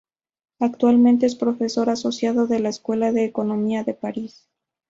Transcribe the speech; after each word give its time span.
Actualmente 0.57 1.27
es 1.27 1.35
profesor 1.35 1.91
asociado 1.91 2.47
de 2.47 2.59
la 2.59 2.69
Escuela 2.69 3.11
de 3.11 3.23
Economía 3.23 3.83
de 3.83 3.93
París. 3.93 4.49